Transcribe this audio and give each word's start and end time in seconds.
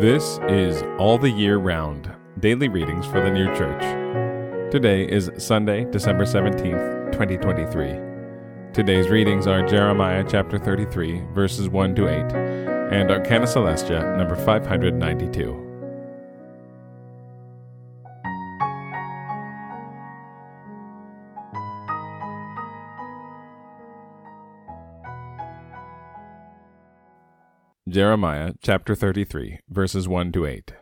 This 0.00 0.38
is 0.46 0.82
All 0.98 1.16
the 1.16 1.30
Year 1.30 1.56
Round 1.56 2.12
Daily 2.38 2.68
Readings 2.68 3.06
for 3.06 3.22
the 3.22 3.30
New 3.30 3.46
Church. 3.56 3.80
Today 4.70 5.08
is 5.08 5.30
Sunday, 5.38 5.86
December 5.86 6.26
17th, 6.26 7.12
2023. 7.12 8.74
Today's 8.74 9.08
readings 9.08 9.46
are 9.46 9.66
Jeremiah 9.66 10.22
chapter 10.28 10.58
33, 10.58 11.22
verses 11.32 11.70
1 11.70 11.94
to 11.94 12.08
8, 12.08 12.30
and 12.92 13.10
Arcana 13.10 13.46
Coelestia, 13.46 14.18
number 14.18 14.36
592. 14.36 15.65
Jeremiah 27.88 28.54
chapter 28.60 28.96
33, 28.96 29.60
verses 29.68 30.08
1 30.08 30.32
to 30.32 30.44
8. 30.44 30.72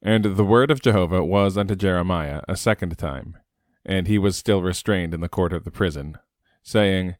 And 0.00 0.24
the 0.24 0.44
word 0.44 0.70
of 0.70 0.80
Jehovah 0.80 1.22
was 1.22 1.58
unto 1.58 1.76
Jeremiah 1.76 2.40
a 2.48 2.56
second 2.56 2.96
time, 2.96 3.36
and 3.84 4.06
he 4.06 4.16
was 4.16 4.34
still 4.34 4.62
restrained 4.62 5.12
in 5.12 5.20
the 5.20 5.28
court 5.28 5.52
of 5.52 5.64
the 5.64 5.70
prison, 5.70 6.16
saying, 6.62 7.16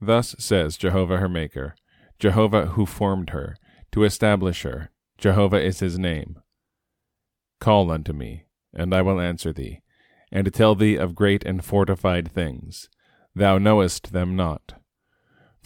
Thus 0.00 0.36
says 0.38 0.76
Jehovah 0.76 1.16
her 1.16 1.28
Maker, 1.28 1.74
Jehovah 2.20 2.66
who 2.66 2.86
formed 2.86 3.30
her, 3.30 3.56
to 3.90 4.04
establish 4.04 4.62
her, 4.62 4.90
Jehovah 5.16 5.60
is 5.60 5.80
his 5.80 5.98
name. 5.98 6.38
Call 7.58 7.90
unto 7.90 8.12
me, 8.12 8.44
and 8.72 8.94
I 8.94 9.02
will 9.02 9.20
answer 9.20 9.52
thee, 9.52 9.80
and 10.30 10.54
tell 10.54 10.76
thee 10.76 10.94
of 10.94 11.16
great 11.16 11.44
and 11.44 11.64
fortified 11.64 12.30
things. 12.30 12.88
Thou 13.34 13.58
knowest 13.58 14.12
them 14.12 14.36
not. 14.36 14.74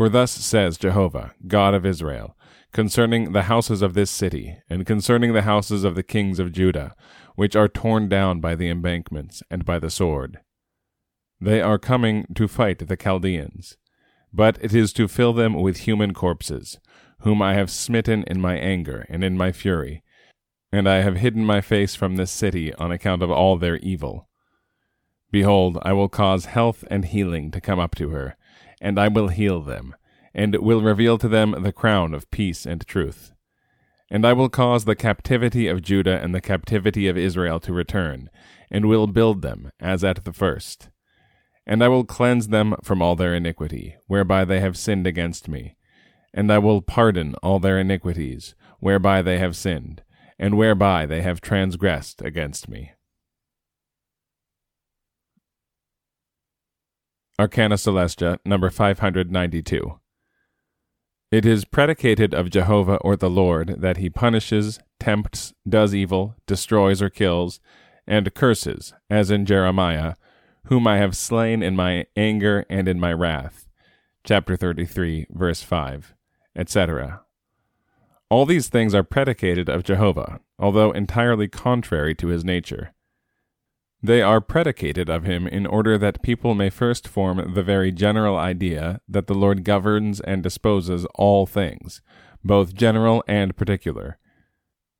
For 0.00 0.08
thus 0.08 0.30
says 0.30 0.78
Jehovah, 0.78 1.34
God 1.46 1.74
of 1.74 1.84
Israel, 1.84 2.34
concerning 2.72 3.32
the 3.32 3.42
houses 3.42 3.82
of 3.82 3.92
this 3.92 4.10
city, 4.10 4.56
and 4.70 4.86
concerning 4.86 5.34
the 5.34 5.42
houses 5.42 5.84
of 5.84 5.94
the 5.94 6.02
kings 6.02 6.38
of 6.38 6.52
Judah, 6.52 6.94
which 7.34 7.54
are 7.54 7.68
torn 7.68 8.08
down 8.08 8.40
by 8.40 8.54
the 8.54 8.70
embankments 8.70 9.42
and 9.50 9.62
by 9.62 9.78
the 9.78 9.90
sword. 9.90 10.40
They 11.38 11.60
are 11.60 11.78
coming 11.78 12.24
to 12.34 12.48
fight 12.48 12.78
the 12.78 12.96
Chaldeans, 12.96 13.76
but 14.32 14.56
it 14.62 14.72
is 14.72 14.94
to 14.94 15.06
fill 15.06 15.34
them 15.34 15.52
with 15.52 15.80
human 15.80 16.14
corpses, 16.14 16.78
whom 17.18 17.42
I 17.42 17.52
have 17.52 17.70
smitten 17.70 18.24
in 18.26 18.40
my 18.40 18.56
anger 18.56 19.04
and 19.10 19.22
in 19.22 19.36
my 19.36 19.52
fury, 19.52 20.02
and 20.72 20.88
I 20.88 21.02
have 21.02 21.16
hidden 21.16 21.44
my 21.44 21.60
face 21.60 21.94
from 21.94 22.16
this 22.16 22.30
city 22.30 22.72
on 22.76 22.90
account 22.90 23.22
of 23.22 23.30
all 23.30 23.58
their 23.58 23.76
evil. 23.76 24.30
Behold, 25.30 25.76
I 25.82 25.92
will 25.92 26.08
cause 26.08 26.46
health 26.46 26.84
and 26.90 27.04
healing 27.04 27.50
to 27.50 27.60
come 27.60 27.78
up 27.78 27.94
to 27.96 28.08
her, 28.08 28.38
and 28.80 28.98
I 28.98 29.08
will 29.08 29.28
heal 29.28 29.60
them 29.60 29.94
and 30.34 30.56
will 30.56 30.82
reveal 30.82 31.18
to 31.18 31.28
them 31.28 31.54
the 31.58 31.72
crown 31.72 32.14
of 32.14 32.30
peace 32.30 32.66
and 32.66 32.86
truth. 32.86 33.32
And 34.10 34.26
I 34.26 34.32
will 34.32 34.48
cause 34.48 34.84
the 34.84 34.96
captivity 34.96 35.68
of 35.68 35.82
Judah 35.82 36.20
and 36.20 36.34
the 36.34 36.40
captivity 36.40 37.06
of 37.08 37.16
Israel 37.16 37.60
to 37.60 37.72
return, 37.72 38.30
and 38.70 38.86
will 38.86 39.06
build 39.06 39.42
them 39.42 39.70
as 39.80 40.02
at 40.02 40.24
the 40.24 40.32
first. 40.32 40.88
And 41.66 41.82
I 41.84 41.88
will 41.88 42.04
cleanse 42.04 42.48
them 42.48 42.74
from 42.82 43.02
all 43.02 43.14
their 43.14 43.34
iniquity, 43.34 43.96
whereby 44.06 44.44
they 44.44 44.60
have 44.60 44.76
sinned 44.76 45.06
against 45.06 45.48
me. 45.48 45.76
And 46.34 46.50
I 46.52 46.58
will 46.58 46.82
pardon 46.82 47.34
all 47.42 47.60
their 47.60 47.78
iniquities, 47.78 48.54
whereby 48.80 49.22
they 49.22 49.38
have 49.38 49.56
sinned, 49.56 50.02
and 50.38 50.56
whereby 50.56 51.06
they 51.06 51.22
have 51.22 51.40
transgressed 51.40 52.22
against 52.22 52.68
me. 52.68 52.92
Arcana 57.40 57.76
Coelestia, 57.76 58.38
number 58.44 58.68
592. 58.68 59.98
It 61.32 61.46
is 61.46 61.64
predicated 61.64 62.34
of 62.34 62.50
Jehovah 62.50 62.96
or 62.96 63.16
the 63.16 63.30
Lord 63.30 63.76
that 63.80 63.96
he 63.96 64.10
punishes, 64.10 64.78
tempts, 64.98 65.54
does 65.66 65.94
evil, 65.94 66.34
destroys 66.46 67.00
or 67.00 67.08
kills, 67.08 67.58
and 68.06 68.34
curses, 68.34 68.92
as 69.08 69.30
in 69.30 69.46
Jeremiah, 69.46 70.16
whom 70.66 70.86
I 70.86 70.98
have 70.98 71.16
slain 71.16 71.62
in 71.62 71.74
my 71.74 72.04
anger 72.14 72.66
and 72.68 72.86
in 72.86 73.00
my 73.00 73.14
wrath. 73.14 73.66
Chapter 74.22 74.54
33, 74.54 75.28
verse 75.30 75.62
5, 75.62 76.12
etc. 76.54 77.22
All 78.28 78.44
these 78.44 78.68
things 78.68 78.94
are 78.94 79.02
predicated 79.02 79.70
of 79.70 79.82
Jehovah, 79.82 80.40
although 80.58 80.90
entirely 80.90 81.48
contrary 81.48 82.14
to 82.16 82.26
his 82.26 82.44
nature. 82.44 82.92
They 84.02 84.22
are 84.22 84.40
predicated 84.40 85.10
of 85.10 85.24
him 85.24 85.46
in 85.46 85.66
order 85.66 85.98
that 85.98 86.22
people 86.22 86.54
may 86.54 86.70
first 86.70 87.06
form 87.06 87.52
the 87.54 87.62
very 87.62 87.92
general 87.92 88.36
idea 88.36 89.00
that 89.06 89.26
the 89.26 89.34
Lord 89.34 89.62
governs 89.62 90.20
and 90.20 90.42
disposes 90.42 91.04
all 91.16 91.44
things, 91.44 92.00
both 92.42 92.74
general 92.74 93.22
and 93.28 93.54
particular, 93.54 94.18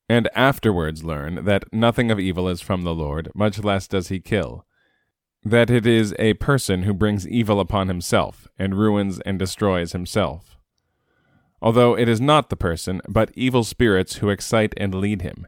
and 0.06 0.28
afterwards 0.34 1.03
learn 1.03 1.44
that 1.47 1.72
nothing 1.72 2.10
of 2.10 2.21
evil 2.21 2.47
is 2.47 2.60
from 2.60 2.83
the 2.83 2.94
Lord, 2.94 3.31
much 3.34 3.65
less 3.65 3.89
does 3.89 4.09
he 4.09 4.21
kill, 4.21 4.66
that 5.43 5.71
it 5.71 5.87
is 5.87 6.15
a 6.19 6.34
person 6.34 6.83
who 6.83 6.93
brings 6.93 7.27
evil 7.27 7.59
upon 7.59 7.89
himself, 7.89 8.49
and 8.59 8.78
ruins 8.78 9.19
and 9.21 9.39
destroys 9.39 9.93
himself. 9.93 10.59
Although 11.62 11.97
it 11.97 12.09
is 12.09 12.21
not 12.21 12.50
the 12.50 12.56
person, 12.56 13.00
but 13.09 13.31
evil 13.34 13.65
spirits 13.65 14.16
who 14.16 14.28
excite 14.28 14.75
and 14.77 14.94
lead 14.94 15.22
him 15.22 15.47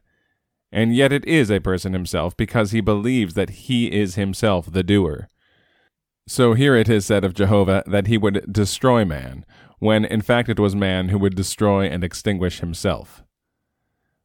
and 0.72 0.94
yet 0.94 1.12
it 1.12 1.25
is 1.27 1.50
a 1.50 1.60
person 1.60 1.93
himself 1.93 2.34
because 2.37 2.71
he 2.71 2.81
believes 2.81 3.34
that 3.34 3.50
he 3.50 3.93
is 3.93 4.15
himself 4.15 4.72
the 4.72 4.83
doer. 4.83 5.28
So 6.27 6.55
here 6.55 6.75
it 6.75 6.88
is 6.88 7.05
said 7.05 7.25
of 7.25 7.34
Jehovah 7.34 7.84
that 7.87 8.06
he 8.06 8.16
would 8.16 8.50
destroy 8.50 9.05
man, 9.05 9.44
when 9.81 10.05
in 10.05 10.22
fact 10.22 10.49
it 10.49 10.59
was 10.59 10.75
man 10.75 11.11
who 11.11 11.19
would 11.19 11.37
destroy 11.37 11.87
and 11.87 12.03
extinguish 12.03 12.61
himself. 12.61 13.22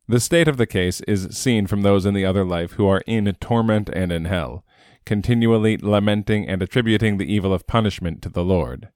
The 0.07 0.21
state 0.21 0.47
of 0.47 0.55
the 0.55 0.67
case 0.67 1.01
is 1.01 1.37
seen 1.37 1.67
from 1.67 1.81
those 1.81 2.05
in 2.05 2.13
the 2.13 2.25
other 2.25 2.45
life 2.45 2.73
who 2.73 2.87
are 2.87 3.03
in 3.05 3.25
torment 3.41 3.89
and 3.89 4.09
in 4.09 4.23
hell, 4.23 4.63
continually 5.05 5.75
lamenting 5.75 6.47
and 6.47 6.61
attributing 6.61 7.17
the 7.17 7.31
evil 7.31 7.53
of 7.53 7.67
punishment 7.67 8.21
to 8.21 8.29
the 8.29 8.43
Lord. 8.43 8.87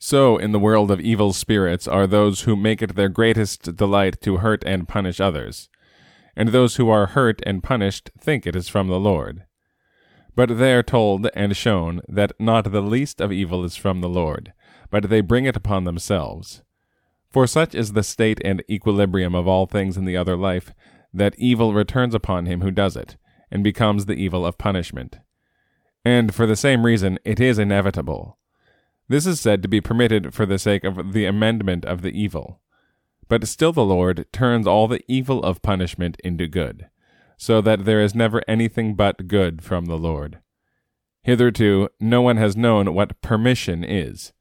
So, 0.00 0.36
in 0.36 0.50
the 0.50 0.58
world 0.58 0.90
of 0.90 1.00
evil 1.00 1.32
spirits 1.32 1.86
are 1.86 2.06
those 2.08 2.42
who 2.42 2.56
make 2.56 2.82
it 2.82 2.96
their 2.96 3.08
greatest 3.08 3.76
delight 3.76 4.20
to 4.22 4.38
hurt 4.38 4.64
and 4.66 4.88
punish 4.88 5.20
others 5.20 5.68
and 6.36 6.48
those 6.48 6.76
who 6.76 6.88
are 6.88 7.06
hurt 7.06 7.40
and 7.44 7.62
punished 7.62 8.10
think 8.18 8.46
it 8.46 8.56
is 8.56 8.68
from 8.68 8.88
the 8.88 9.00
Lord. 9.00 9.44
But 10.34 10.58
they 10.58 10.74
are 10.74 10.82
told 10.82 11.28
and 11.34 11.56
shown 11.56 12.00
that 12.08 12.32
not 12.40 12.72
the 12.72 12.80
least 12.80 13.20
of 13.20 13.32
evil 13.32 13.64
is 13.64 13.76
from 13.76 14.00
the 14.00 14.08
Lord, 14.08 14.52
but 14.90 15.08
they 15.08 15.20
bring 15.20 15.44
it 15.44 15.56
upon 15.56 15.84
themselves. 15.84 16.62
For 17.30 17.46
such 17.46 17.74
is 17.74 17.92
the 17.92 18.02
state 18.02 18.40
and 18.44 18.62
equilibrium 18.70 19.34
of 19.34 19.48
all 19.48 19.66
things 19.66 19.96
in 19.96 20.04
the 20.04 20.16
other 20.16 20.36
life, 20.36 20.72
that 21.12 21.34
evil 21.38 21.72
returns 21.72 22.14
upon 22.14 22.46
him 22.46 22.60
who 22.60 22.70
does 22.70 22.96
it, 22.96 23.16
and 23.50 23.62
becomes 23.62 24.06
the 24.06 24.14
evil 24.14 24.44
of 24.44 24.58
punishment. 24.58 25.18
And 26.04 26.34
for 26.34 26.46
the 26.46 26.56
same 26.56 26.84
reason 26.84 27.18
it 27.24 27.40
is 27.40 27.58
inevitable. 27.58 28.38
This 29.08 29.26
is 29.26 29.40
said 29.40 29.62
to 29.62 29.68
be 29.68 29.80
permitted 29.80 30.34
for 30.34 30.46
the 30.46 30.58
sake 30.58 30.84
of 30.84 31.12
the 31.12 31.26
amendment 31.26 31.84
of 31.84 32.02
the 32.02 32.10
evil. 32.10 32.60
But 33.28 33.48
still 33.48 33.72
the 33.72 33.84
Lord 33.84 34.26
turns 34.32 34.66
all 34.66 34.86
the 34.86 35.02
evil 35.08 35.42
of 35.42 35.62
punishment 35.62 36.20
into 36.22 36.46
good, 36.46 36.88
so 37.36 37.60
that 37.60 37.84
there 37.84 38.00
is 38.00 38.14
never 38.14 38.42
anything 38.46 38.94
but 38.94 39.26
good 39.26 39.62
from 39.62 39.86
the 39.86 39.98
Lord. 39.98 40.40
Hitherto, 41.22 41.88
no 41.98 42.20
one 42.20 42.36
has 42.36 42.56
known 42.56 42.92
what 42.94 43.20
permission 43.22 43.82
is. 43.82 44.32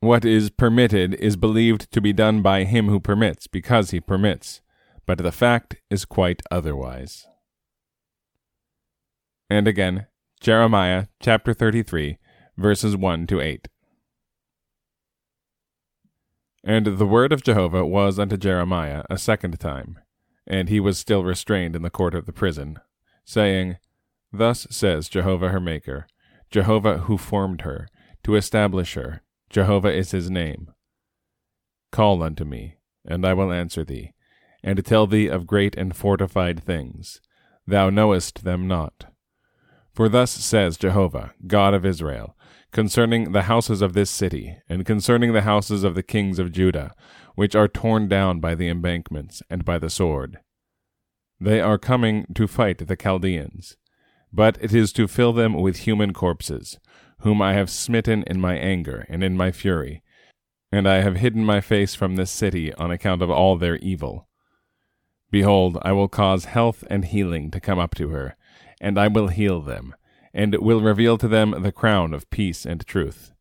What 0.00 0.24
is 0.24 0.50
permitted 0.50 1.14
is 1.14 1.36
believed 1.36 1.92
to 1.92 2.00
be 2.00 2.12
done 2.12 2.42
by 2.42 2.64
him 2.64 2.88
who 2.88 2.98
permits, 2.98 3.46
because 3.46 3.92
he 3.92 4.00
permits, 4.00 4.60
but 5.06 5.18
the 5.18 5.30
fact 5.30 5.76
is 5.90 6.04
quite 6.04 6.42
otherwise. 6.50 7.26
And 9.48 9.68
again, 9.68 10.06
Jeremiah 10.40 11.06
chapter 11.20 11.54
33, 11.54 12.18
verses 12.56 12.96
1 12.96 13.28
to 13.28 13.40
8. 13.40 13.68
And 16.64 16.86
the 16.98 17.06
word 17.06 17.32
of 17.32 17.42
Jehovah 17.42 17.84
was 17.84 18.18
unto 18.18 18.36
Jeremiah 18.36 19.02
a 19.10 19.18
second 19.18 19.58
time, 19.58 19.98
and 20.46 20.68
he 20.68 20.78
was 20.78 20.98
still 20.98 21.24
restrained 21.24 21.74
in 21.74 21.82
the 21.82 21.90
court 21.90 22.14
of 22.14 22.26
the 22.26 22.32
prison, 22.32 22.78
saying, 23.24 23.78
Thus 24.32 24.66
says 24.70 25.08
Jehovah 25.08 25.48
her 25.48 25.60
Maker, 25.60 26.06
Jehovah 26.50 26.98
who 26.98 27.18
formed 27.18 27.62
her, 27.62 27.88
to 28.22 28.36
establish 28.36 28.94
her, 28.94 29.22
Jehovah 29.50 29.92
is 29.92 30.12
his 30.12 30.30
name. 30.30 30.70
Call 31.90 32.22
unto 32.22 32.44
me, 32.44 32.76
and 33.04 33.26
I 33.26 33.34
will 33.34 33.52
answer 33.52 33.84
thee, 33.84 34.12
and 34.62 34.84
tell 34.84 35.06
thee 35.06 35.26
of 35.26 35.46
great 35.46 35.76
and 35.76 35.96
fortified 35.96 36.62
things. 36.62 37.20
Thou 37.66 37.90
knowest 37.90 38.44
them 38.44 38.68
not. 38.68 39.06
For 39.92 40.08
thus 40.08 40.30
says 40.30 40.78
Jehovah, 40.78 41.34
God 41.46 41.74
of 41.74 41.84
Israel, 41.84 42.36
concerning 42.72 43.32
the 43.32 43.42
houses 43.42 43.82
of 43.82 43.92
this 43.92 44.10
city, 44.10 44.56
and 44.68 44.86
concerning 44.86 45.32
the 45.32 45.42
houses 45.42 45.84
of 45.84 45.94
the 45.94 46.02
kings 46.02 46.38
of 46.38 46.52
Judah, 46.52 46.92
which 47.34 47.54
are 47.54 47.68
torn 47.68 48.08
down 48.08 48.40
by 48.40 48.54
the 48.54 48.68
embankments 48.68 49.42
and 49.50 49.64
by 49.64 49.78
the 49.78 49.90
sword. 49.90 50.38
They 51.38 51.60
are 51.60 51.78
coming 51.78 52.26
to 52.34 52.46
fight 52.46 52.86
the 52.86 52.96
Chaldeans, 52.96 53.76
but 54.32 54.56
it 54.60 54.74
is 54.74 54.92
to 54.94 55.06
fill 55.06 55.32
them 55.32 55.54
with 55.54 55.78
human 55.78 56.12
corpses, 56.12 56.78
whom 57.20 57.42
I 57.42 57.52
have 57.52 57.68
smitten 57.68 58.24
in 58.26 58.40
my 58.40 58.56
anger 58.56 59.06
and 59.08 59.22
in 59.22 59.36
my 59.36 59.52
fury, 59.52 60.02
and 60.70 60.88
I 60.88 61.02
have 61.02 61.16
hidden 61.16 61.44
my 61.44 61.60
face 61.60 61.94
from 61.94 62.16
this 62.16 62.30
city 62.30 62.72
on 62.74 62.90
account 62.90 63.20
of 63.20 63.30
all 63.30 63.56
their 63.56 63.76
evil. 63.76 64.28
Behold, 65.30 65.78
I 65.82 65.92
will 65.92 66.08
cause 66.08 66.46
health 66.46 66.84
and 66.88 67.04
healing 67.04 67.50
to 67.50 67.60
come 67.60 67.78
up 67.78 67.94
to 67.96 68.08
her, 68.08 68.36
and 68.80 68.98
I 68.98 69.08
will 69.08 69.28
heal 69.28 69.60
them, 69.60 69.94
and 70.34 70.54
will 70.56 70.80
reveal 70.80 71.18
to 71.18 71.28
them 71.28 71.54
the 71.62 71.72
crown 71.72 72.14
of 72.14 72.30
peace 72.30 72.64
and 72.64 72.86
truth. 72.86 73.32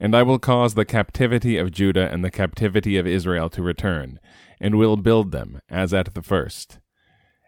And 0.00 0.16
I 0.16 0.22
will 0.22 0.38
cause 0.38 0.74
the 0.74 0.84
captivity 0.84 1.56
of 1.56 1.70
Judah 1.70 2.10
and 2.10 2.24
the 2.24 2.30
captivity 2.30 2.96
of 2.96 3.06
Israel 3.06 3.48
to 3.50 3.62
return, 3.62 4.18
and 4.60 4.76
will 4.76 4.96
build 4.96 5.32
them 5.32 5.60
as 5.68 5.94
at 5.94 6.14
the 6.14 6.22
first. 6.22 6.78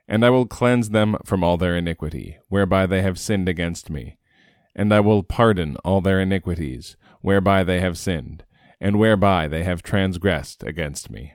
And 0.06 0.24
I 0.24 0.30
will 0.30 0.46
cleanse 0.46 0.90
them 0.90 1.16
from 1.24 1.42
all 1.42 1.56
their 1.56 1.76
iniquity, 1.76 2.38
whereby 2.48 2.86
they 2.86 3.02
have 3.02 3.18
sinned 3.18 3.48
against 3.48 3.90
me. 3.90 4.18
And 4.74 4.92
I 4.92 5.00
will 5.00 5.22
pardon 5.22 5.76
all 5.84 6.00
their 6.00 6.20
iniquities, 6.20 6.96
whereby 7.20 7.64
they 7.64 7.80
have 7.80 7.96
sinned, 7.96 8.44
and 8.80 8.98
whereby 8.98 9.48
they 9.48 9.64
have 9.64 9.82
transgressed 9.82 10.62
against 10.62 11.10
me. 11.10 11.34